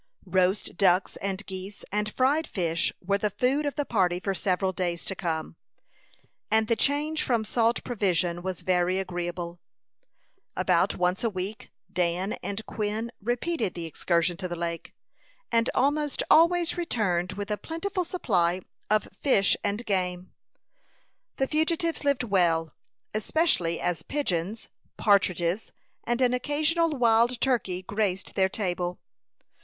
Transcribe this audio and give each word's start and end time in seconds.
Roast 0.25 0.77
ducks 0.77 1.15
and 1.17 1.45
geese, 1.45 1.85
and 1.91 2.11
fried 2.11 2.47
fish, 2.47 2.91
were 3.05 3.19
the 3.19 3.29
food 3.29 3.67
of 3.67 3.75
the 3.75 3.85
party 3.85 4.19
for 4.19 4.33
several 4.33 4.73
days 4.73 5.05
to 5.05 5.13
come; 5.13 5.55
and 6.49 6.67
the 6.67 6.75
change 6.75 7.21
from 7.21 7.45
salt 7.45 7.83
provision 7.83 8.41
was 8.41 8.61
very 8.63 8.97
agreeable. 8.97 9.59
About 10.57 10.95
once 10.95 11.23
a 11.23 11.29
week 11.29 11.69
Dan 11.93 12.33
and 12.41 12.65
Quin 12.65 13.11
repeated 13.21 13.75
the 13.75 13.85
excursion 13.85 14.37
to 14.37 14.47
the 14.47 14.55
lake, 14.55 14.95
and 15.51 15.69
almost 15.75 16.23
always 16.31 16.77
returned 16.79 17.33
with 17.33 17.51
a 17.51 17.55
plentiful 17.57 18.03
supply 18.03 18.61
of 18.89 19.03
fish 19.13 19.55
and 19.63 19.85
game. 19.85 20.33
The 21.35 21.45
fugitives 21.45 22.03
lived 22.03 22.23
well, 22.23 22.73
especially 23.13 23.79
as 23.79 24.01
pigeons, 24.01 24.67
partridges, 24.97 25.71
and 26.03 26.21
an 26.21 26.33
occasional 26.33 26.89
wild 26.89 27.39
turkey 27.39 27.83
graced 27.83 28.33
their 28.33 28.49
table. 28.49 28.99